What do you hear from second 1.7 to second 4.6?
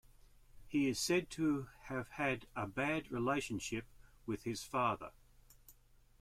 have had a bad relationship with